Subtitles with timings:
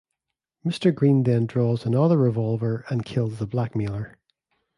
[0.65, 0.91] Mr.
[0.91, 4.17] Green then draws another revolver and kills the blackmailer.